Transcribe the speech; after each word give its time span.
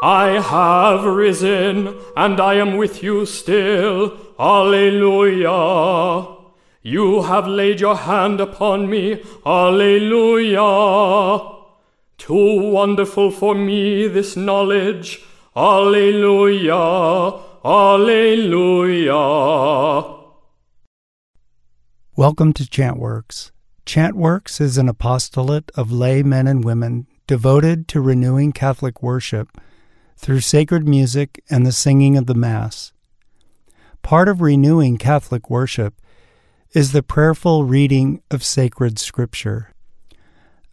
I 0.00 0.40
have 0.40 1.04
risen, 1.04 1.98
and 2.16 2.40
I 2.40 2.54
am 2.54 2.76
with 2.76 3.02
you 3.02 3.26
still. 3.26 4.16
Alleluia. 4.38 5.48
You 6.82 7.22
have 7.22 7.48
laid 7.48 7.80
your 7.80 7.96
hand 7.96 8.40
upon 8.40 8.88
me. 8.88 9.24
Alleluia. 9.44 10.60
Too 12.16 12.70
wonderful 12.70 13.32
for 13.32 13.56
me 13.56 14.06
this 14.06 14.36
knowledge. 14.36 15.20
Alleluia. 15.56 17.40
Alleluia. 17.64 19.16
Welcome 22.14 22.52
to 22.52 22.62
Chantworks. 22.62 23.50
Chantworks 23.84 24.60
is 24.60 24.78
an 24.78 24.88
apostolate 24.88 25.72
of 25.74 25.90
lay 25.90 26.22
men 26.22 26.46
and 26.46 26.64
women 26.64 27.08
devoted 27.26 27.88
to 27.88 28.00
renewing 28.00 28.52
Catholic 28.52 29.02
worship 29.02 29.58
through 30.18 30.40
sacred 30.40 30.86
music 30.86 31.42
and 31.48 31.64
the 31.64 31.72
singing 31.72 32.16
of 32.16 32.26
the 32.26 32.34
Mass. 32.34 32.92
Part 34.02 34.28
of 34.28 34.40
renewing 34.40 34.98
Catholic 34.98 35.48
worship 35.48 35.94
is 36.72 36.92
the 36.92 37.02
prayerful 37.02 37.64
reading 37.64 38.20
of 38.30 38.44
sacred 38.44 38.98
Scripture. 38.98 39.72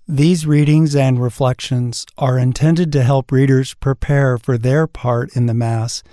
These 0.08 0.46
readings 0.46 0.96
and 0.96 1.22
reflections 1.22 2.06
are 2.18 2.38
intended 2.38 2.92
to 2.94 3.04
help 3.04 3.32
readers 3.32 3.76
prepare 3.76 4.38
for 4.38 4.58
their 4.58 4.88
part 4.88 5.36
in 5.36 5.46
the 5.46 5.54
Mass 5.54 6.04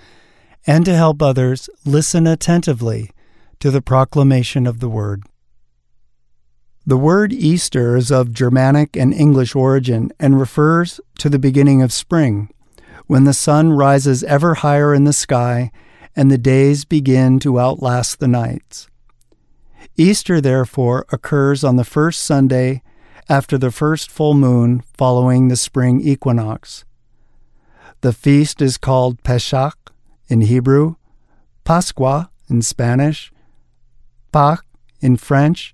and 0.65 0.85
to 0.85 0.95
help 0.95 1.21
others 1.21 1.69
listen 1.85 2.25
attentively 2.25 3.11
to 3.59 3.71
the 3.71 3.81
proclamation 3.81 4.67
of 4.67 4.79
the 4.79 4.89
Word. 4.89 5.23
The 6.85 6.97
word 6.97 7.31
Easter 7.31 7.95
is 7.95 8.11
of 8.11 8.33
Germanic 8.33 8.97
and 8.97 9.13
English 9.13 9.55
origin 9.55 10.11
and 10.19 10.37
refers 10.37 10.99
to 11.17 11.29
the 11.29 11.39
beginning 11.39 11.81
of 11.81 11.93
spring 11.93 12.49
when 13.07 13.23
the 13.23 13.33
sun 13.33 13.71
rises 13.73 14.23
ever 14.23 14.55
higher 14.55 14.93
in 14.93 15.03
the 15.03 15.13
sky 15.13 15.71
and 16.15 16.31
the 16.31 16.37
days 16.37 16.85
begin 16.85 17.39
to 17.39 17.59
outlast 17.59 18.19
the 18.19 18.27
nights. 18.27 18.87
Easter, 19.97 20.41
therefore, 20.41 21.05
occurs 21.11 21.63
on 21.63 21.75
the 21.75 21.83
first 21.83 22.23
Sunday 22.23 22.81
after 23.29 23.57
the 23.57 23.71
first 23.71 24.09
full 24.09 24.33
moon 24.33 24.81
following 24.97 25.47
the 25.47 25.55
spring 25.55 26.01
equinox. 26.01 26.83
The 28.01 28.13
feast 28.13 28.61
is 28.61 28.77
called 28.77 29.23
Pesach 29.23 29.93
in 30.27 30.41
Hebrew, 30.41 30.95
Pascua 31.63 32.29
in 32.49 32.61
Spanish, 32.61 33.31
Pâques 34.33 34.63
in 34.99 35.17
French, 35.17 35.73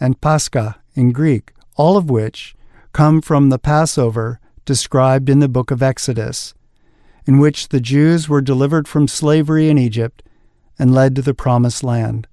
and 0.00 0.20
Pascha 0.20 0.76
in 0.94 1.12
Greek, 1.12 1.52
all 1.76 1.96
of 1.96 2.10
which 2.10 2.54
come 2.92 3.22
from 3.22 3.48
the 3.48 3.58
Passover 3.58 4.40
described 4.64 5.28
in 5.30 5.38
the 5.38 5.48
book 5.48 5.70
of 5.70 5.82
Exodus, 5.82 6.54
in 7.26 7.38
which 7.38 7.68
the 7.68 7.80
Jews 7.80 8.28
were 8.28 8.40
delivered 8.40 8.88
from 8.88 9.08
slavery 9.08 9.68
in 9.68 9.78
Egypt 9.78 10.22
and 10.78 10.94
led 10.94 11.14
to 11.16 11.22
the 11.22 11.34
Promised 11.34 11.84
Land. 11.84 12.26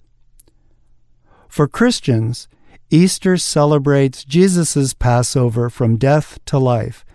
For 1.47 1.67
Christians, 1.67 2.47
Easter 2.89 3.37
celebrates 3.37 4.23
Jesus' 4.23 4.93
Passover 4.93 5.69
from 5.69 5.97
death 5.97 6.39
to 6.45 6.57
life 6.57 7.05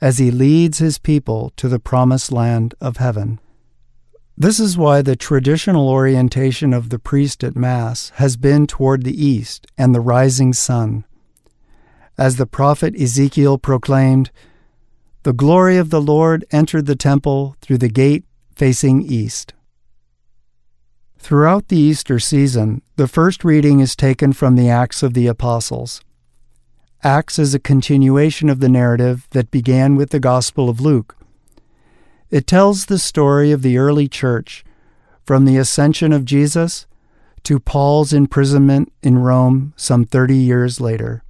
as 0.00 0.18
he 0.18 0.30
leads 0.30 0.78
his 0.78 0.98
people 0.98 1.52
to 1.56 1.68
the 1.68 1.78
Promised 1.78 2.30
Land 2.30 2.74
of 2.80 2.98
heaven. 2.98 3.40
This 4.36 4.58
is 4.58 4.76
why 4.76 5.00
the 5.00 5.16
traditional 5.16 5.88
orientation 5.88 6.74
of 6.74 6.90
the 6.90 6.98
priest 6.98 7.44
at 7.44 7.56
Mass 7.56 8.10
has 8.16 8.36
been 8.36 8.66
toward 8.66 9.04
the 9.04 9.24
east 9.24 9.66
and 9.78 9.94
the 9.94 10.00
rising 10.00 10.52
sun. 10.52 11.04
As 12.18 12.36
the 12.36 12.46
prophet 12.46 12.94
Ezekiel 13.00 13.58
proclaimed, 13.58 14.30
the 15.24 15.32
glory 15.32 15.78
of 15.78 15.88
the 15.88 16.02
Lord 16.02 16.44
entered 16.50 16.84
the 16.84 16.94
temple 16.94 17.56
through 17.62 17.78
the 17.78 17.88
gate 17.88 18.24
facing 18.54 19.00
east. 19.00 19.54
Throughout 21.18 21.68
the 21.68 21.78
Easter 21.78 22.18
season, 22.18 22.82
the 22.96 23.08
first 23.08 23.42
reading 23.42 23.80
is 23.80 23.96
taken 23.96 24.34
from 24.34 24.54
the 24.54 24.68
Acts 24.68 25.02
of 25.02 25.14
the 25.14 25.26
Apostles. 25.26 26.02
Acts 27.02 27.38
is 27.38 27.54
a 27.54 27.58
continuation 27.58 28.50
of 28.50 28.60
the 28.60 28.68
narrative 28.68 29.26
that 29.30 29.50
began 29.50 29.96
with 29.96 30.10
the 30.10 30.20
Gospel 30.20 30.68
of 30.68 30.82
Luke. 30.82 31.16
It 32.30 32.46
tells 32.46 32.86
the 32.86 32.98
story 32.98 33.50
of 33.50 33.62
the 33.62 33.78
early 33.78 34.08
church, 34.08 34.62
from 35.24 35.46
the 35.46 35.56
ascension 35.56 36.12
of 36.12 36.26
Jesus 36.26 36.86
to 37.44 37.58
Paul's 37.58 38.12
imprisonment 38.12 38.92
in 39.02 39.16
Rome 39.16 39.72
some 39.74 40.04
30 40.04 40.36
years 40.36 40.82
later. 40.82 41.23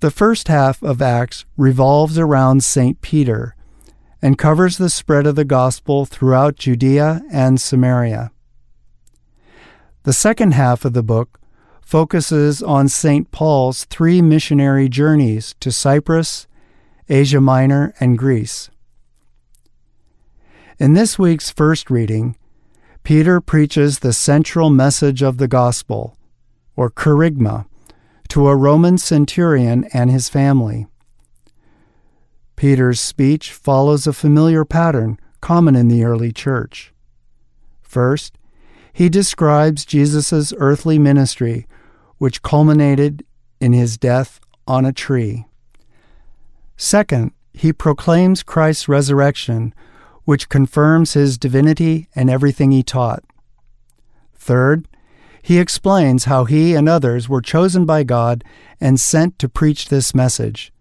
The 0.00 0.10
first 0.12 0.46
half 0.46 0.80
of 0.82 1.02
Acts 1.02 1.44
revolves 1.56 2.18
around 2.18 2.62
St. 2.62 3.00
Peter 3.00 3.56
and 4.22 4.38
covers 4.38 4.78
the 4.78 4.90
spread 4.90 5.26
of 5.26 5.34
the 5.34 5.44
gospel 5.44 6.06
throughout 6.06 6.56
Judea 6.56 7.22
and 7.32 7.60
Samaria. 7.60 8.30
The 10.04 10.12
second 10.12 10.54
half 10.54 10.84
of 10.84 10.92
the 10.92 11.02
book 11.02 11.40
focuses 11.80 12.62
on 12.62 12.88
St. 12.88 13.30
Paul's 13.32 13.84
three 13.86 14.22
missionary 14.22 14.88
journeys 14.88 15.54
to 15.58 15.72
Cyprus, 15.72 16.46
Asia 17.08 17.40
Minor, 17.40 17.92
and 17.98 18.16
Greece. 18.16 18.70
In 20.78 20.92
this 20.92 21.18
week's 21.18 21.50
first 21.50 21.90
reading, 21.90 22.36
Peter 23.02 23.40
preaches 23.40 23.98
the 23.98 24.12
central 24.12 24.70
message 24.70 25.22
of 25.22 25.38
the 25.38 25.48
gospel, 25.48 26.16
or 26.76 26.88
kerygma, 26.88 27.66
to 28.28 28.48
a 28.48 28.56
Roman 28.56 28.98
centurion 28.98 29.84
and 29.92 30.10
his 30.10 30.28
family. 30.28 30.86
Peter's 32.56 33.00
speech 33.00 33.52
follows 33.52 34.06
a 34.06 34.12
familiar 34.12 34.64
pattern 34.64 35.18
common 35.40 35.76
in 35.76 35.88
the 35.88 36.04
early 36.04 36.32
church. 36.32 36.92
First, 37.80 38.36
he 38.92 39.08
describes 39.08 39.84
Jesus' 39.84 40.52
earthly 40.58 40.98
ministry, 40.98 41.66
which 42.18 42.42
culminated 42.42 43.24
in 43.60 43.72
his 43.72 43.96
death 43.96 44.40
on 44.66 44.84
a 44.84 44.92
tree. 44.92 45.46
Second, 46.76 47.32
he 47.52 47.72
proclaims 47.72 48.42
Christ's 48.42 48.88
resurrection, 48.88 49.72
which 50.24 50.48
confirms 50.48 51.14
his 51.14 51.38
divinity 51.38 52.08
and 52.14 52.28
everything 52.28 52.70
he 52.70 52.82
taught. 52.82 53.24
Third, 54.34 54.86
he 55.48 55.58
explains 55.58 56.26
how 56.26 56.44
he 56.44 56.74
and 56.74 56.86
others 56.90 57.26
were 57.26 57.40
chosen 57.40 57.86
by 57.86 58.04
God 58.04 58.44
and 58.82 59.00
sent 59.00 59.38
to 59.38 59.48
preach 59.48 59.88
this 59.88 60.14
message. 60.14 60.74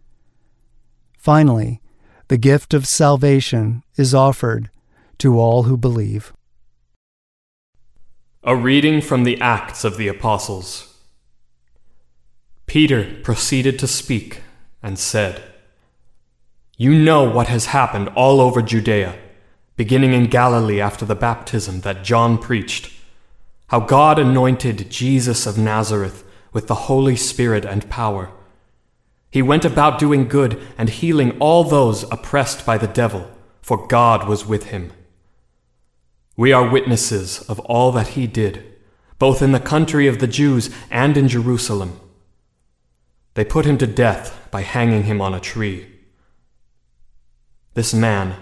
Finally, 1.18 1.80
the 2.28 2.38
gift 2.38 2.74
of 2.74 2.86
salvation 2.86 3.82
is 3.96 4.14
offered 4.14 4.70
to 5.20 5.40
all 5.40 5.64
who 5.64 5.78
believe. 5.78 6.34
A 8.44 8.58
reading 8.58 9.00
from 9.00 9.24
the 9.24 9.40
Acts 9.40 9.86
of 9.86 9.96
the 9.96 10.10
Apostles. 10.10 10.98
Peter 12.66 13.22
proceeded 13.24 13.80
to 13.80 13.88
speak 13.88 14.42
and 14.84 15.00
said, 15.00 15.42
You 16.76 16.94
know 16.94 17.24
what 17.24 17.48
has 17.48 17.68
happened 17.68 18.10
all 18.16 18.42
over 18.42 18.62
Judea, 18.62 19.18
beginning 19.78 20.12
in 20.12 20.26
Galilee 20.26 20.82
after 20.82 21.06
the 21.06 21.16
baptism 21.16 21.80
that 21.82 22.04
John 22.04 22.38
preached 22.38 22.97
how 23.68 23.82
God 23.82 24.18
anointed 24.18 24.90
Jesus 24.90 25.46
of 25.46 25.58
Nazareth 25.58 26.24
with 26.54 26.68
the 26.68 26.76
Holy 26.76 27.16
Spirit 27.16 27.66
and 27.66 27.90
power. 27.90 28.32
He 29.30 29.42
went 29.42 29.66
about 29.66 30.00
doing 30.00 30.28
good 30.28 30.60
and 30.78 30.90
healing 30.90 31.38
all 31.40 31.64
those 31.64 32.04
oppressed 32.12 32.66
by 32.66 32.78
the 32.78 32.88
devil, 32.88 33.30
for 33.62 33.86
God 33.88 34.28
was 34.28 34.46
with 34.46 34.68
him. 34.68 34.94
We 36.38 36.54
are 36.54 36.70
witnesses 36.70 37.42
of 37.50 37.60
all 37.62 37.92
that 37.92 38.10
he 38.10 38.26
did, 38.26 38.64
both 39.20 39.42
in 39.42 39.52
the 39.52 39.60
country 39.60 40.08
of 40.08 40.20
the 40.20 40.28
Jews 40.28 40.70
and 40.90 41.18
in 41.18 41.28
Jerusalem. 41.28 42.00
They 43.34 43.44
put 43.44 43.66
him 43.66 43.78
to 43.80 43.88
death 43.88 44.48
by 44.50 44.62
hanging 44.62 45.04
him 45.04 45.22
on 45.22 45.34
a 45.34 45.40
tree. 45.40 45.88
This 47.74 47.94
man 47.94 48.36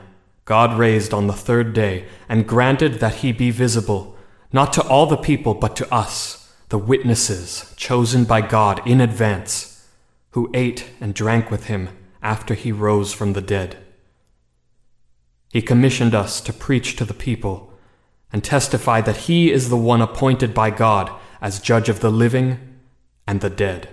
God 0.45 0.78
raised 0.78 1.12
on 1.12 1.25
the 1.25 1.33
third 1.33 1.74
day 1.74 2.06
and 2.30 2.48
granted 2.48 2.95
that 2.95 3.16
he 3.16 3.31
be 3.31 3.50
visible 3.50 4.15
not 4.56 4.72
to 4.72 4.81
all 4.88 5.06
the 5.06 5.18
people, 5.18 5.54
but 5.54 5.75
to 5.75 5.94
us, 5.94 6.50
the 6.69 6.78
witnesses 6.78 7.74
chosen 7.75 8.24
by 8.24 8.40
God 8.40 8.81
in 8.88 9.02
advance, 9.02 9.86
who 10.30 10.50
ate 10.54 10.92
and 11.02 11.13
drank 11.13 11.52
with 11.52 11.66
him 11.66 11.90
after 12.24 12.54
he 12.54 12.72
rose 12.72 13.12
from 13.12 13.34
the 13.34 13.42
dead. 13.42 13.75
He 15.52 15.62
commissioned 15.62 16.16
us 16.16 16.40
to 16.40 16.54
preach 16.54 16.96
to 16.96 17.04
the 17.04 17.13
people 17.13 17.74
and 18.31 18.46
testify 18.46 19.02
that 19.02 19.28
he 19.28 19.52
is 19.52 19.68
the 19.68 19.75
one 19.75 20.02
appointed 20.02 20.54
by 20.54 20.69
God 20.69 21.12
as 21.42 21.60
judge 21.60 21.90
of 21.90 22.00
the 22.00 22.10
living 22.10 22.57
and 23.28 23.42
the 23.42 23.50
dead. 23.50 23.90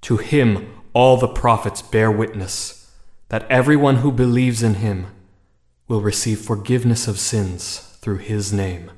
To 0.00 0.16
him 0.16 0.68
all 0.94 1.16
the 1.16 1.28
prophets 1.28 1.80
bear 1.80 2.10
witness 2.10 2.90
that 3.28 3.48
everyone 3.48 3.98
who 3.98 4.10
believes 4.10 4.64
in 4.64 4.74
him 4.86 5.06
will 5.86 6.00
receive 6.00 6.40
forgiveness 6.40 7.06
of 7.06 7.20
sins 7.20 7.96
through 8.00 8.18
his 8.18 8.52
name. 8.52 8.90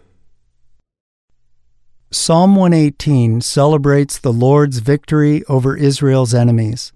Psalm 2.14 2.55
118 2.55 3.40
celebrates 3.40 4.20
the 4.20 4.32
Lord's 4.32 4.78
victory 4.78 5.43
over 5.49 5.76
Israel's 5.76 6.32
enemies. 6.32 6.93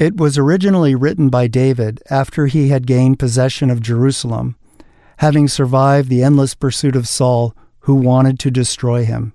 It 0.00 0.16
was 0.16 0.36
originally 0.36 0.96
written 0.96 1.28
by 1.28 1.46
David 1.46 2.02
after 2.10 2.48
he 2.48 2.68
had 2.68 2.88
gained 2.88 3.20
possession 3.20 3.70
of 3.70 3.80
Jerusalem, 3.80 4.56
having 5.18 5.46
survived 5.46 6.08
the 6.08 6.24
endless 6.24 6.56
pursuit 6.56 6.96
of 6.96 7.06
Saul, 7.06 7.54
who 7.82 7.94
wanted 7.94 8.40
to 8.40 8.50
destroy 8.50 9.04
him. 9.04 9.32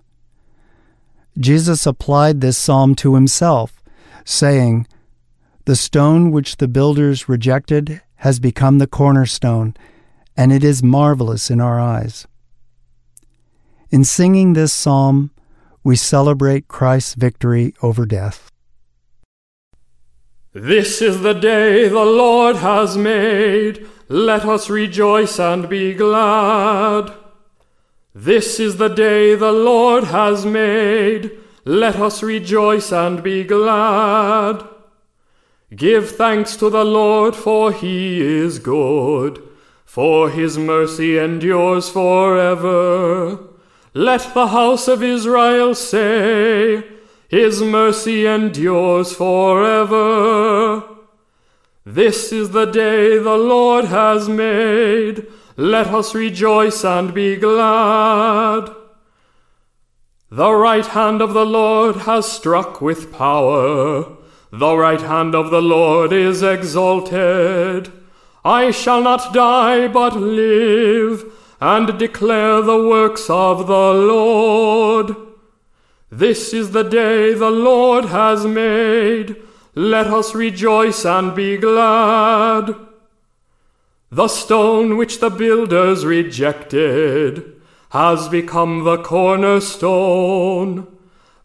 Jesus 1.39 1.85
applied 1.85 2.41
this 2.41 2.57
psalm 2.57 2.93
to 2.95 3.15
himself, 3.15 3.81
saying, 4.25 4.87
The 5.63 5.77
stone 5.77 6.31
which 6.31 6.57
the 6.57 6.67
builders 6.67 7.29
rejected 7.29 8.01
has 8.15 8.41
become 8.41 8.77
the 8.77 8.87
cornerstone, 8.87 9.73
and 10.35 10.51
it 10.51 10.65
is 10.65 10.83
marvelous 10.83 11.49
in 11.49 11.61
our 11.61 11.79
eyes. 11.79 12.27
In 13.91 14.05
singing 14.05 14.53
this 14.53 14.71
psalm, 14.71 15.31
we 15.83 15.97
celebrate 15.97 16.69
Christ's 16.69 17.13
victory 17.15 17.73
over 17.81 18.05
death. 18.05 18.49
This 20.53 21.01
is 21.01 21.21
the 21.23 21.33
day 21.33 21.89
the 21.89 22.05
Lord 22.05 22.55
has 22.55 22.97
made. 22.97 23.85
Let 24.07 24.45
us 24.45 24.69
rejoice 24.69 25.39
and 25.39 25.67
be 25.67 25.93
glad. 25.93 27.11
This 28.15 28.61
is 28.61 28.77
the 28.77 28.87
day 28.87 29.35
the 29.35 29.51
Lord 29.51 30.05
has 30.05 30.45
made. 30.45 31.31
Let 31.65 31.97
us 31.97 32.23
rejoice 32.23 32.93
and 32.93 33.21
be 33.21 33.43
glad. 33.43 34.65
Give 35.75 36.09
thanks 36.09 36.55
to 36.57 36.69
the 36.69 36.85
Lord, 36.85 37.35
for 37.35 37.73
he 37.73 38.21
is 38.21 38.57
good, 38.57 39.43
for 39.83 40.29
his 40.29 40.57
mercy 40.57 41.17
endures 41.17 41.89
forever. 41.89 43.50
Let 43.93 44.33
the 44.33 44.47
house 44.47 44.87
of 44.87 45.03
Israel 45.03 45.75
say, 45.75 46.83
His 47.27 47.61
mercy 47.61 48.25
endures 48.25 49.13
forever. 49.13 50.83
This 51.85 52.31
is 52.31 52.51
the 52.51 52.65
day 52.65 53.17
the 53.17 53.37
Lord 53.37 53.85
has 53.85 54.29
made. 54.29 55.27
Let 55.57 55.87
us 55.87 56.15
rejoice 56.15 56.85
and 56.85 57.13
be 57.13 57.35
glad. 57.35 58.73
The 60.29 60.53
right 60.53 60.85
hand 60.85 61.21
of 61.21 61.33
the 61.33 61.45
Lord 61.45 61.97
has 61.97 62.31
struck 62.31 62.79
with 62.79 63.11
power. 63.11 64.15
The 64.53 64.77
right 64.77 65.01
hand 65.01 65.35
of 65.35 65.51
the 65.51 65.61
Lord 65.61 66.13
is 66.13 66.41
exalted. 66.41 67.91
I 68.45 68.71
shall 68.71 69.01
not 69.01 69.33
die, 69.33 69.89
but 69.89 70.15
live 70.15 71.25
and 71.61 71.99
declare 71.99 72.61
the 72.63 72.83
works 72.83 73.29
of 73.29 73.67
the 73.67 73.93
Lord. 73.93 75.15
This 76.09 76.53
is 76.53 76.71
the 76.71 76.83
day 76.83 77.35
the 77.35 77.51
Lord 77.51 78.05
has 78.05 78.45
made. 78.45 79.35
Let 79.75 80.07
us 80.07 80.33
rejoice 80.33 81.05
and 81.05 81.35
be 81.35 81.57
glad. 81.57 82.75
The 84.09 84.27
stone 84.27 84.97
which 84.97 85.19
the 85.19 85.29
builders 85.29 86.03
rejected 86.03 87.61
has 87.91 88.27
become 88.27 88.83
the 88.83 88.97
cornerstone. 88.97 90.87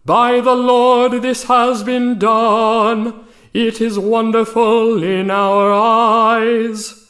By 0.06 0.40
the 0.40 0.54
Lord 0.54 1.20
this 1.22 1.44
has 1.44 1.84
been 1.84 2.18
done. 2.18 3.26
It 3.52 3.80
is 3.80 3.98
wonderful 3.98 5.02
in 5.02 5.30
our 5.30 5.72
eyes. 5.72 7.05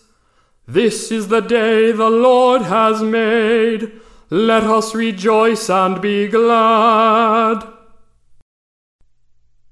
This 0.69 1.13
is 1.13 1.29
the 1.29 1.41
day 1.41 1.93
the 1.93 2.11
Lord 2.11 2.63
has 2.63 3.01
made. 3.01 3.93
Let 4.31 4.65
us 4.65 4.97
rejoice 4.97 5.71
and 5.71 6.03
be 6.03 6.27
glad. 6.27 7.65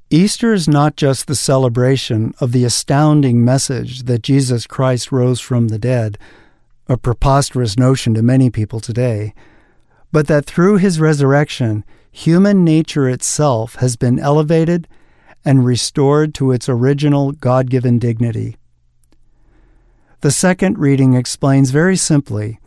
Easter 0.09 0.53
is 0.53 0.69
not 0.69 0.95
just 0.95 1.27
the 1.27 1.35
celebration 1.35 2.33
of 2.41 2.53
the 2.53 2.65
astounding 2.65 3.45
message 3.45 4.05
that 4.05 4.23
Jesus 4.23 4.69
Christ 4.69 5.11
rose 5.11 5.41
from 5.41 5.67
the 5.67 5.79
dead, 5.81 6.17
a 6.89 6.97
preposterous 6.97 7.77
notion 7.77 8.15
to 8.15 8.23
many 8.23 8.49
people 8.49 8.79
today, 8.79 9.35
but 10.13 10.29
that 10.29 10.47
through 10.47 10.77
his 10.77 11.01
resurrection, 11.01 11.85
human 12.13 12.63
nature 12.63 13.09
itself 13.09 13.75
has 13.77 13.97
been 13.97 14.21
elevated 14.21 14.87
and 15.45 15.67
restored 15.67 16.33
to 16.35 16.53
its 16.53 16.69
original 16.69 17.33
God 17.33 17.69
given 17.69 17.99
dignity. 17.99 18.57
The 20.25 20.31
second 20.31 20.79
reading 20.79 21.13
explains 21.13 21.69
very 21.69 21.99
simply 21.99 22.59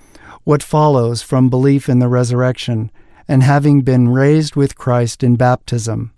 what 0.43 0.61
follows 0.61 1.23
from 1.23 1.49
belief 1.49 1.89
in 1.89 1.97
the 1.97 2.07
resurrection 2.07 2.91
and 3.27 3.41
having 3.41 3.81
been 3.81 4.09
raised 4.09 4.55
with 4.55 4.77
Christ 4.77 5.23
in 5.23 5.37
baptism. 5.37 6.13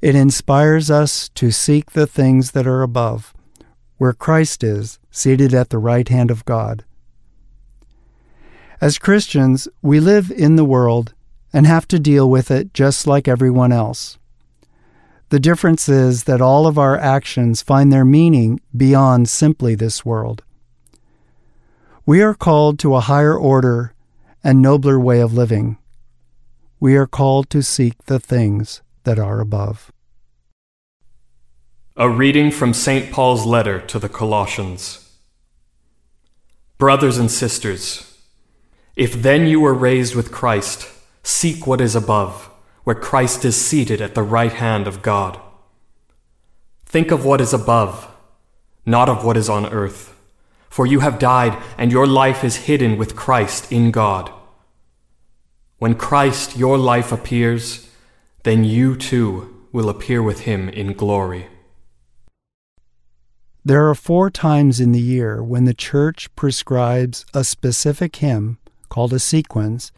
It 0.00 0.16
inspires 0.16 0.90
us 0.90 1.28
to 1.36 1.52
seek 1.52 1.92
the 1.92 2.08
things 2.08 2.50
that 2.50 2.66
are 2.66 2.82
above, 2.82 3.32
where 3.98 4.12
Christ 4.12 4.64
is, 4.64 4.98
seated 5.12 5.54
at 5.54 5.70
the 5.70 5.78
right 5.78 6.08
hand 6.08 6.32
of 6.32 6.44
God. 6.44 6.84
As 8.80 8.98
Christians, 8.98 9.68
we 9.82 10.00
live 10.00 10.32
in 10.32 10.56
the 10.56 10.64
world 10.64 11.14
and 11.52 11.64
have 11.64 11.86
to 11.86 12.00
deal 12.00 12.28
with 12.28 12.50
it 12.50 12.74
just 12.74 13.06
like 13.06 13.28
everyone 13.28 13.70
else. 13.70 14.18
The 15.32 15.40
difference 15.40 15.88
is 15.88 16.24
that 16.24 16.42
all 16.42 16.66
of 16.66 16.76
our 16.76 16.98
actions 16.98 17.62
find 17.62 17.90
their 17.90 18.04
meaning 18.04 18.60
beyond 18.76 19.30
simply 19.30 19.74
this 19.74 20.04
world. 20.04 20.42
We 22.04 22.20
are 22.20 22.34
called 22.34 22.78
to 22.80 22.94
a 22.96 23.00
higher 23.00 23.34
order 23.34 23.94
and 24.44 24.60
nobler 24.60 25.00
way 25.00 25.20
of 25.20 25.32
living. 25.32 25.78
We 26.80 26.96
are 26.96 27.06
called 27.06 27.48
to 27.48 27.62
seek 27.62 28.04
the 28.04 28.20
things 28.20 28.82
that 29.04 29.18
are 29.18 29.40
above. 29.40 29.90
A 31.96 32.10
reading 32.10 32.50
from 32.50 32.74
St. 32.74 33.10
Paul's 33.10 33.46
letter 33.46 33.80
to 33.80 33.98
the 33.98 34.10
Colossians. 34.10 35.16
Brothers 36.76 37.16
and 37.16 37.30
sisters, 37.30 38.18
if 38.96 39.14
then 39.14 39.46
you 39.46 39.60
were 39.60 39.72
raised 39.72 40.14
with 40.14 40.30
Christ, 40.30 40.90
seek 41.22 41.66
what 41.66 41.80
is 41.80 41.96
above 41.96 42.51
where 42.84 42.96
Christ 42.96 43.44
is 43.44 43.60
seated 43.60 44.00
at 44.00 44.14
the 44.14 44.22
right 44.22 44.52
hand 44.52 44.86
of 44.86 45.02
God. 45.02 45.40
Think 46.84 47.10
of 47.10 47.24
what 47.24 47.40
is 47.40 47.52
above, 47.52 48.08
not 48.84 49.08
of 49.08 49.24
what 49.24 49.36
is 49.36 49.48
on 49.48 49.66
earth, 49.66 50.14
for 50.68 50.86
you 50.86 51.00
have 51.00 51.18
died, 51.18 51.56
and 51.78 51.92
your 51.92 52.06
life 52.06 52.44
is 52.44 52.66
hidden 52.66 52.96
with 52.96 53.16
Christ 53.16 53.70
in 53.70 53.90
God. 53.90 54.30
When 55.78 55.94
Christ, 55.94 56.56
your 56.56 56.78
life, 56.78 57.12
appears, 57.12 57.90
then 58.42 58.64
you 58.64 58.96
too 58.96 59.66
will 59.72 59.88
appear 59.88 60.22
with 60.22 60.40
him 60.40 60.68
in 60.68 60.92
glory. 60.92 61.46
There 63.64 63.88
are 63.88 63.94
four 63.94 64.28
times 64.28 64.80
in 64.80 64.92
the 64.92 65.00
year 65.00 65.42
when 65.42 65.64
the 65.64 65.74
Church 65.74 66.34
prescribes 66.34 67.24
a 67.32 67.44
specific 67.44 68.16
hymn, 68.16 68.58
called 68.88 69.12
a 69.12 69.18
sequence, 69.18 69.92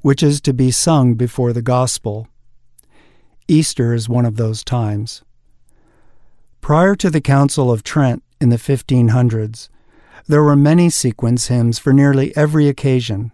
which 0.00 0.22
is 0.22 0.40
to 0.40 0.52
be 0.52 0.70
sung 0.70 1.14
before 1.14 1.52
the 1.52 1.62
gospel. 1.62 2.28
Easter 3.46 3.94
is 3.94 4.08
one 4.08 4.24
of 4.24 4.36
those 4.36 4.62
times. 4.62 5.22
Prior 6.60 6.94
to 6.96 7.10
the 7.10 7.20
Council 7.20 7.70
of 7.70 7.82
Trent 7.82 8.22
in 8.40 8.50
the 8.50 8.56
1500s, 8.56 9.68
there 10.26 10.42
were 10.42 10.56
many 10.56 10.90
sequence 10.90 11.46
hymns 11.46 11.78
for 11.78 11.92
nearly 11.92 12.36
every 12.36 12.68
occasion. 12.68 13.32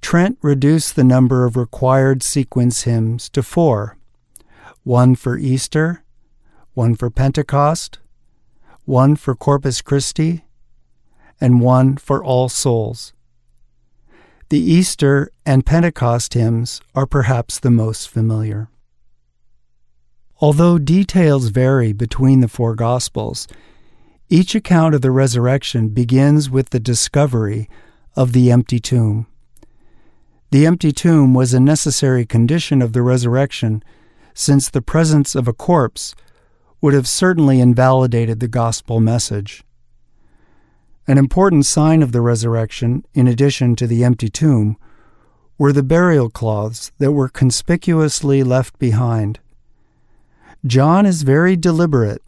Trent 0.00 0.36
reduced 0.42 0.96
the 0.96 1.04
number 1.04 1.46
of 1.46 1.56
required 1.56 2.22
sequence 2.22 2.82
hymns 2.82 3.28
to 3.30 3.42
four 3.42 3.96
one 4.82 5.14
for 5.14 5.38
Easter, 5.38 6.04
one 6.74 6.94
for 6.94 7.08
Pentecost, 7.08 8.00
one 8.84 9.16
for 9.16 9.34
Corpus 9.34 9.80
Christi, 9.80 10.44
and 11.40 11.62
one 11.62 11.96
for 11.96 12.22
All 12.22 12.50
Souls. 12.50 13.13
The 14.50 14.60
Easter 14.60 15.30
and 15.46 15.64
Pentecost 15.64 16.34
hymns 16.34 16.82
are 16.94 17.06
perhaps 17.06 17.58
the 17.58 17.70
most 17.70 18.10
familiar. 18.10 18.68
Although 20.40 20.78
details 20.78 21.48
vary 21.48 21.94
between 21.94 22.40
the 22.40 22.48
four 22.48 22.74
Gospels, 22.74 23.48
each 24.28 24.54
account 24.54 24.94
of 24.94 25.00
the 25.00 25.10
resurrection 25.10 25.88
begins 25.88 26.50
with 26.50 26.70
the 26.70 26.80
discovery 26.80 27.70
of 28.16 28.32
the 28.32 28.50
empty 28.50 28.78
tomb. 28.78 29.26
The 30.50 30.66
empty 30.66 30.92
tomb 30.92 31.32
was 31.32 31.54
a 31.54 31.60
necessary 31.60 32.26
condition 32.26 32.82
of 32.82 32.92
the 32.92 33.02
resurrection, 33.02 33.82
since 34.34 34.68
the 34.68 34.82
presence 34.82 35.34
of 35.34 35.48
a 35.48 35.54
corpse 35.54 36.14
would 36.82 36.92
have 36.92 37.08
certainly 37.08 37.60
invalidated 37.60 38.40
the 38.40 38.48
gospel 38.48 39.00
message. 39.00 39.64
An 41.06 41.18
important 41.18 41.66
sign 41.66 42.02
of 42.02 42.12
the 42.12 42.22
resurrection, 42.22 43.04
in 43.12 43.28
addition 43.28 43.76
to 43.76 43.86
the 43.86 44.02
empty 44.02 44.28
tomb, 44.28 44.78
were 45.58 45.72
the 45.72 45.82
burial 45.82 46.30
cloths 46.30 46.92
that 46.98 47.12
were 47.12 47.28
conspicuously 47.28 48.42
left 48.42 48.78
behind. 48.78 49.38
John 50.66 51.04
is 51.04 51.22
very 51.22 51.56
deliberate 51.56 52.22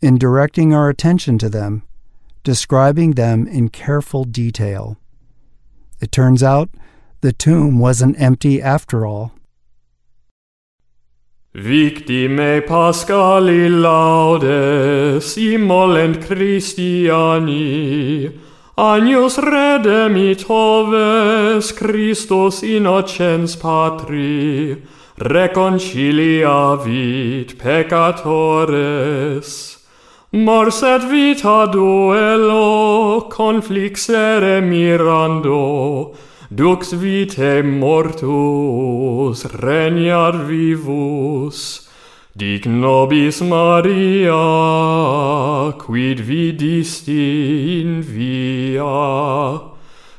in 0.00 0.18
directing 0.18 0.74
our 0.74 0.88
attention 0.88 1.38
to 1.38 1.48
them, 1.48 1.84
describing 2.42 3.12
them 3.12 3.46
in 3.46 3.68
careful 3.68 4.24
detail. 4.24 4.98
It 6.00 6.10
turns 6.10 6.42
out 6.42 6.68
the 7.20 7.32
tomb 7.32 7.78
wasn't 7.78 8.20
empty 8.20 8.60
after 8.60 9.06
all. 9.06 9.32
Victime 11.58 12.60
Pascali 12.68 13.70
laudes 13.70 15.38
immolent 15.38 16.20
Christiani, 16.20 18.30
Agnus 18.76 19.38
redemitoves 19.38 21.74
Christus 21.74 22.62
innocens 22.62 23.56
patri, 23.56 24.76
reconciliavit 25.16 27.56
peccatores. 27.56 29.48
Mors 30.32 30.82
et 30.82 31.02
vita 31.08 31.66
duello 31.72 33.28
conflixere 33.30 34.60
mirando, 34.60 36.14
dux 36.50 36.92
vitae 36.92 37.62
mortus 37.62 39.44
regnat 39.62 40.34
vivus. 40.46 41.88
Dic 42.36 42.66
nobis 42.66 43.40
Maria 43.40 44.44
quid 45.78 46.18
vidisti 46.20 47.80
in 47.80 48.02
via? 48.02 49.60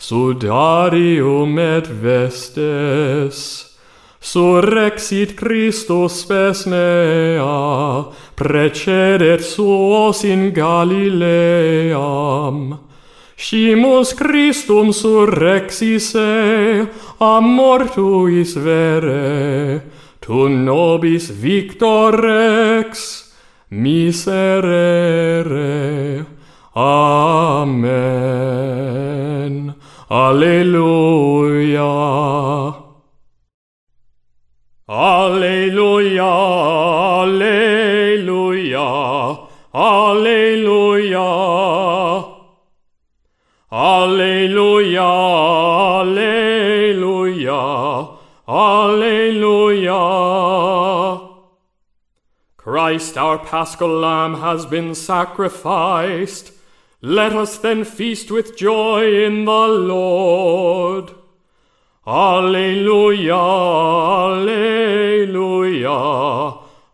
sudarium 0.00 1.58
et 1.58 1.86
vestes, 1.86 3.76
surrexit 4.18 5.36
Christus 5.36 6.22
spes 6.22 6.64
mea, 6.64 8.04
precedet 8.34 9.44
suos 9.44 10.24
in 10.24 10.52
Galileam. 10.54 11.18
Scimus 13.36 14.14
Christum 14.14 14.90
surrexis 14.92 16.14
e, 16.14 16.88
a 17.20 17.40
mortuis 17.40 18.54
vere, 18.56 19.82
tu 20.18 20.48
nobis 20.48 21.28
victor 21.28 22.16
rex, 22.16 23.34
miserere. 23.68 25.61
Amen. 26.74 28.22
Alleluia. 30.10 31.82
Alleluia. 34.88 36.24
Alleluia. 37.22 38.78
Alleluia. 39.74 41.18
Alleluia. 43.70 45.02
Alleluia. 46.02 47.58
Alleluia. 48.48 50.00
Christ 52.56 53.18
our 53.18 53.38
paschal 53.38 53.88
lamb 53.88 54.40
has 54.40 54.64
been 54.64 54.94
sacrificed. 54.94 56.52
Let 57.04 57.32
us 57.32 57.58
then 57.58 57.82
feast 57.82 58.30
with 58.30 58.56
joy 58.56 59.24
in 59.24 59.44
the 59.44 59.66
Lord. 59.66 61.12
Alleluia, 62.06 63.34
Alleluia, 64.36 65.88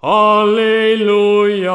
Alleluia. 0.03 1.75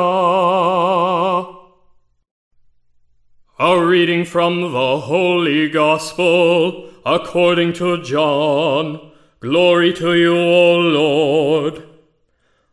A 3.59 3.85
reading 3.85 4.25
from 4.25 4.61
the 4.61 4.99
Holy 5.01 5.69
Gospel 5.69 6.89
according 7.05 7.73
to 7.73 8.01
John. 8.01 9.11
Glory 9.41 9.93
to 9.93 10.15
you, 10.15 10.35
O 10.35 10.77
Lord. 10.79 11.83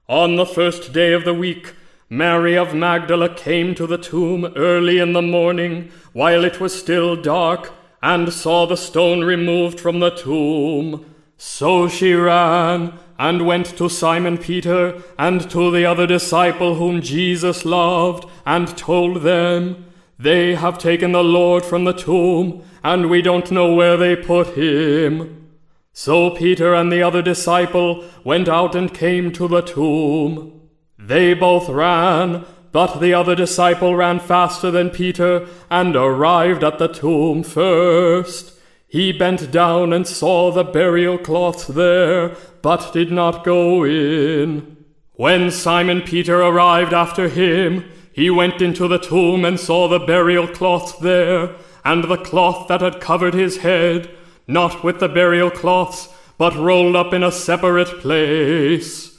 On 0.08 0.36
the 0.36 0.46
first 0.46 0.94
day 0.94 1.12
of 1.12 1.24
the 1.26 1.34
week, 1.34 1.74
Mary 2.12 2.58
of 2.58 2.74
Magdala 2.74 3.32
came 3.32 3.72
to 3.76 3.86
the 3.86 3.96
tomb 3.96 4.52
early 4.56 4.98
in 4.98 5.12
the 5.12 5.22
morning, 5.22 5.92
while 6.12 6.42
it 6.42 6.58
was 6.58 6.76
still 6.76 7.14
dark, 7.14 7.72
and 8.02 8.32
saw 8.32 8.66
the 8.66 8.76
stone 8.76 9.22
removed 9.22 9.78
from 9.78 10.00
the 10.00 10.10
tomb. 10.10 11.06
So 11.36 11.86
she 11.86 12.14
ran 12.14 12.94
and 13.16 13.46
went 13.46 13.66
to 13.78 13.88
Simon 13.88 14.38
Peter 14.38 15.00
and 15.20 15.48
to 15.52 15.70
the 15.70 15.84
other 15.86 16.04
disciple 16.04 16.74
whom 16.74 17.00
Jesus 17.00 17.64
loved, 17.64 18.28
and 18.44 18.76
told 18.76 19.22
them, 19.22 19.84
They 20.18 20.56
have 20.56 20.78
taken 20.78 21.12
the 21.12 21.22
Lord 21.22 21.64
from 21.64 21.84
the 21.84 21.92
tomb, 21.92 22.64
and 22.82 23.08
we 23.08 23.22
don't 23.22 23.52
know 23.52 23.72
where 23.72 23.96
they 23.96 24.16
put 24.16 24.56
him. 24.56 25.46
So 25.92 26.30
Peter 26.30 26.74
and 26.74 26.90
the 26.90 27.04
other 27.04 27.22
disciple 27.22 28.04
went 28.24 28.48
out 28.48 28.74
and 28.74 28.92
came 28.92 29.30
to 29.34 29.46
the 29.46 29.60
tomb. 29.60 30.59
They 31.04 31.34
both 31.34 31.68
ran, 31.68 32.44
but 32.72 33.00
the 33.00 33.14
other 33.14 33.34
disciple 33.34 33.96
ran 33.96 34.20
faster 34.20 34.70
than 34.70 34.90
Peter 34.90 35.46
and 35.70 35.96
arrived 35.96 36.62
at 36.62 36.78
the 36.78 36.88
tomb 36.88 37.42
first. 37.42 38.54
He 38.88 39.12
bent 39.12 39.50
down 39.50 39.92
and 39.92 40.06
saw 40.06 40.50
the 40.50 40.64
burial 40.64 41.18
cloths 41.18 41.66
there, 41.66 42.36
but 42.62 42.92
did 42.92 43.10
not 43.10 43.44
go 43.44 43.84
in. 43.84 44.76
When 45.14 45.50
Simon 45.50 46.02
Peter 46.02 46.40
arrived 46.40 46.92
after 46.92 47.28
him, 47.28 47.84
he 48.12 48.30
went 48.30 48.60
into 48.60 48.88
the 48.88 48.98
tomb 48.98 49.44
and 49.44 49.58
saw 49.58 49.88
the 49.88 49.98
burial 49.98 50.48
cloths 50.48 50.92
there, 50.98 51.54
and 51.84 52.04
the 52.04 52.16
cloth 52.16 52.68
that 52.68 52.80
had 52.80 53.00
covered 53.00 53.34
his 53.34 53.58
head 53.58 54.10
not 54.50 54.82
with 54.82 54.98
the 54.98 55.08
burial 55.08 55.50
cloths, 55.50 56.08
but 56.36 56.56
rolled 56.56 56.96
up 56.96 57.14
in 57.14 57.22
a 57.22 57.30
separate 57.30 58.00
place. 58.00 59.09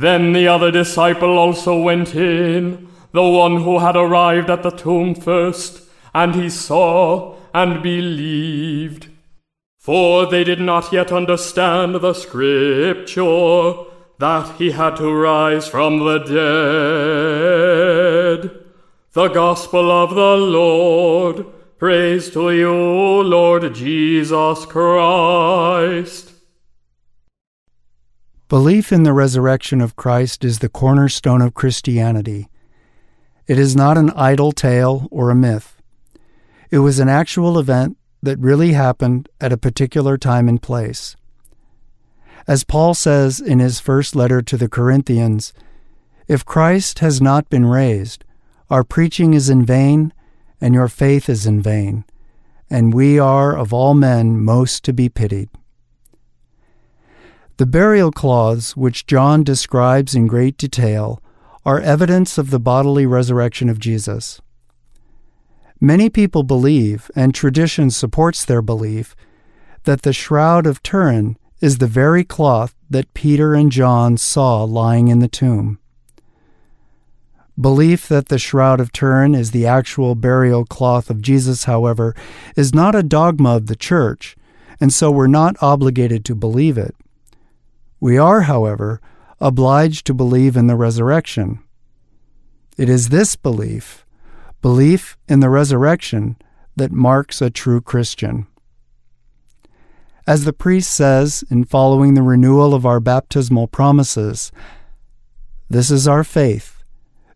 Then 0.00 0.32
the 0.32 0.46
other 0.46 0.70
disciple 0.70 1.38
also 1.38 1.80
went 1.80 2.14
in, 2.14 2.88
the 3.12 3.22
one 3.22 3.62
who 3.62 3.78
had 3.78 3.96
arrived 3.96 4.50
at 4.50 4.62
the 4.62 4.70
tomb 4.70 5.14
first, 5.14 5.82
and 6.14 6.34
he 6.34 6.50
saw 6.50 7.36
and 7.54 7.82
believed. 7.82 9.08
For 9.78 10.26
they 10.26 10.44
did 10.44 10.60
not 10.60 10.92
yet 10.92 11.10
understand 11.12 11.94
the 11.94 12.12
scripture 12.12 13.72
that 14.18 14.56
he 14.58 14.72
had 14.72 14.96
to 14.96 15.10
rise 15.10 15.66
from 15.68 16.00
the 16.00 16.18
dead. 18.40 18.50
The 19.12 19.28
gospel 19.28 19.90
of 19.90 20.14
the 20.14 20.36
Lord. 20.36 21.46
Praise 21.78 22.28
to 22.32 22.50
you, 22.50 22.74
Lord 23.22 23.74
Jesus 23.74 24.66
Christ. 24.66 26.25
Belief 28.48 28.92
in 28.92 29.02
the 29.02 29.12
resurrection 29.12 29.80
of 29.80 29.96
Christ 29.96 30.44
is 30.44 30.60
the 30.60 30.68
cornerstone 30.68 31.42
of 31.42 31.54
Christianity. 31.54 32.48
It 33.48 33.58
is 33.58 33.74
not 33.74 33.98
an 33.98 34.10
idle 34.10 34.52
tale 34.52 35.08
or 35.10 35.30
a 35.30 35.34
myth. 35.34 35.82
It 36.70 36.78
was 36.78 37.00
an 37.00 37.08
actual 37.08 37.58
event 37.58 37.96
that 38.22 38.38
really 38.38 38.74
happened 38.74 39.28
at 39.40 39.52
a 39.52 39.56
particular 39.56 40.16
time 40.16 40.48
and 40.48 40.62
place. 40.62 41.16
As 42.46 42.62
Paul 42.62 42.94
says 42.94 43.40
in 43.40 43.58
his 43.58 43.80
first 43.80 44.14
letter 44.14 44.40
to 44.42 44.56
the 44.56 44.68
Corinthians, 44.68 45.52
if 46.28 46.44
Christ 46.44 47.00
has 47.00 47.20
not 47.20 47.50
been 47.50 47.66
raised, 47.66 48.24
our 48.70 48.84
preaching 48.84 49.34
is 49.34 49.50
in 49.50 49.66
vain 49.66 50.12
and 50.60 50.72
your 50.72 50.86
faith 50.86 51.28
is 51.28 51.46
in 51.46 51.60
vain, 51.60 52.04
and 52.70 52.94
we 52.94 53.18
are 53.18 53.56
of 53.56 53.72
all 53.72 53.94
men 53.94 54.40
most 54.40 54.84
to 54.84 54.92
be 54.92 55.08
pitied. 55.08 55.48
The 57.58 57.64
burial 57.66 58.10
cloths, 58.10 58.76
which 58.76 59.06
John 59.06 59.42
describes 59.42 60.14
in 60.14 60.26
great 60.26 60.58
detail, 60.58 61.22
are 61.64 61.80
evidence 61.80 62.36
of 62.36 62.50
the 62.50 62.60
bodily 62.60 63.06
resurrection 63.06 63.70
of 63.70 63.78
Jesus. 63.78 64.42
Many 65.80 66.10
people 66.10 66.42
believe, 66.42 67.10
and 67.16 67.34
tradition 67.34 67.90
supports 67.90 68.44
their 68.44 68.60
belief, 68.60 69.16
that 69.84 70.02
the 70.02 70.12
Shroud 70.12 70.66
of 70.66 70.82
Turin 70.82 71.38
is 71.62 71.78
the 71.78 71.86
very 71.86 72.24
cloth 72.24 72.74
that 72.90 73.14
Peter 73.14 73.54
and 73.54 73.72
John 73.72 74.18
saw 74.18 74.62
lying 74.64 75.08
in 75.08 75.20
the 75.20 75.28
tomb. 75.28 75.78
Belief 77.58 78.06
that 78.08 78.28
the 78.28 78.38
Shroud 78.38 78.80
of 78.80 78.92
Turin 78.92 79.34
is 79.34 79.52
the 79.52 79.66
actual 79.66 80.14
burial 80.14 80.66
cloth 80.66 81.08
of 81.08 81.22
Jesus, 81.22 81.64
however, 81.64 82.14
is 82.54 82.74
not 82.74 82.94
a 82.94 83.02
dogma 83.02 83.56
of 83.56 83.66
the 83.66 83.76
Church, 83.76 84.36
and 84.78 84.92
so 84.92 85.10
we're 85.10 85.26
not 85.26 85.56
obligated 85.62 86.22
to 86.26 86.34
believe 86.34 86.76
it. 86.76 86.94
We 88.00 88.18
are, 88.18 88.42
however, 88.42 89.00
obliged 89.40 90.06
to 90.06 90.14
believe 90.14 90.56
in 90.56 90.66
the 90.66 90.76
resurrection. 90.76 91.60
It 92.76 92.88
is 92.88 93.08
this 93.08 93.36
belief, 93.36 94.04
belief 94.60 95.16
in 95.28 95.40
the 95.40 95.48
resurrection, 95.48 96.36
that 96.76 96.92
marks 96.92 97.40
a 97.40 97.50
true 97.50 97.80
Christian. 97.80 98.46
As 100.26 100.44
the 100.44 100.52
priest 100.52 100.92
says 100.92 101.44
in 101.50 101.64
following 101.64 102.14
the 102.14 102.22
renewal 102.22 102.74
of 102.74 102.84
our 102.84 103.00
baptismal 103.00 103.68
promises, 103.68 104.52
this 105.70 105.90
is 105.90 106.06
our 106.06 106.24
faith 106.24 106.82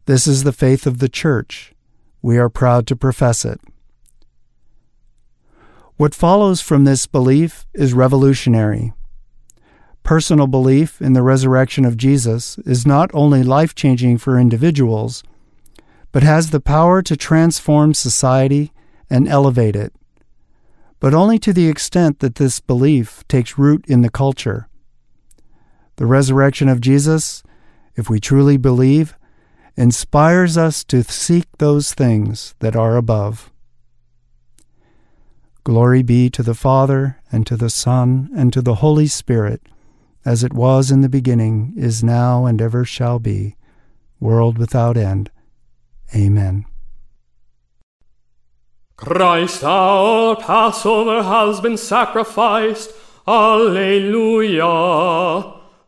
This 0.06 0.26
is 0.26 0.42
the 0.42 0.52
faith 0.52 0.86
of 0.86 0.98
the 0.98 1.08
Church. 1.08 1.72
We 2.20 2.36
are 2.36 2.48
proud 2.48 2.86
to 2.88 2.96
profess 2.96 3.44
it. 3.44 3.60
What 5.96 6.14
follows 6.14 6.60
from 6.60 6.84
this 6.84 7.06
belief 7.06 7.66
is 7.74 7.94
revolutionary. 7.94 8.92
Personal 10.02 10.46
belief 10.46 11.00
in 11.00 11.12
the 11.12 11.22
resurrection 11.22 11.84
of 11.84 11.96
Jesus 11.96 12.58
is 12.58 12.86
not 12.86 13.10
only 13.14 13.42
life 13.42 13.74
changing 13.74 14.18
for 14.18 14.38
individuals, 14.38 15.22
but 16.12 16.22
has 16.22 16.50
the 16.50 16.60
power 16.60 17.02
to 17.02 17.16
transform 17.16 17.94
society 17.94 18.72
and 19.08 19.28
elevate 19.28 19.76
it, 19.76 19.92
but 20.98 21.14
only 21.14 21.38
to 21.38 21.52
the 21.52 21.68
extent 21.68 22.18
that 22.20 22.36
this 22.36 22.60
belief 22.60 23.26
takes 23.28 23.58
root 23.58 23.84
in 23.86 24.02
the 24.02 24.10
culture. 24.10 24.68
The 25.96 26.06
resurrection 26.06 26.68
of 26.68 26.80
Jesus, 26.80 27.42
if 27.94 28.10
we 28.10 28.20
truly 28.20 28.56
believe, 28.56 29.14
inspires 29.76 30.56
us 30.56 30.82
to 30.84 31.02
seek 31.04 31.46
those 31.58 31.94
things 31.94 32.54
that 32.58 32.74
are 32.74 32.96
above. 32.96 33.50
Glory 35.62 36.02
be 36.02 36.30
to 36.30 36.42
the 36.42 36.54
Father, 36.54 37.18
and 37.30 37.46
to 37.46 37.56
the 37.56 37.70
Son, 37.70 38.30
and 38.34 38.52
to 38.52 38.62
the 38.62 38.76
Holy 38.76 39.06
Spirit, 39.06 39.62
as 40.24 40.44
it 40.44 40.52
was 40.52 40.90
in 40.90 41.00
the 41.00 41.08
beginning, 41.08 41.72
is 41.76 42.04
now, 42.04 42.46
and 42.46 42.60
ever 42.60 42.84
shall 42.84 43.18
be, 43.18 43.56
world 44.18 44.58
without 44.58 44.96
end. 44.96 45.30
Amen. 46.14 46.66
Christ 48.96 49.64
our 49.64 50.36
Passover 50.36 51.22
has 51.22 51.60
been 51.60 51.78
sacrificed. 51.78 52.92
Alleluia. 53.26 54.64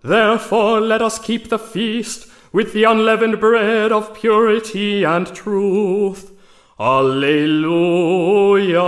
Therefore 0.02 0.80
let 0.80 1.02
us 1.02 1.18
keep 1.18 1.50
the 1.50 1.58
feast 1.58 2.26
with 2.52 2.72
the 2.72 2.84
unleavened 2.84 3.38
bread 3.38 3.92
of 3.92 4.14
purity 4.14 5.04
and 5.04 5.26
truth. 5.34 6.32
Alleluia. 6.80 8.80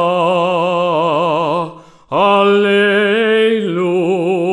Alleluia. 2.11 4.44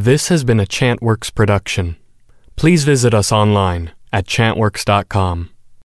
This 0.00 0.28
has 0.28 0.44
been 0.44 0.60
a 0.60 0.64
Chantworks 0.64 1.30
production. 1.34 1.96
Please 2.56 2.84
visit 2.84 3.12
us 3.12 3.30
online 3.30 3.90
at 4.10 4.26
chantworks.com. 4.26 5.50